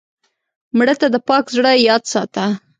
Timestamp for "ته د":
1.01-1.17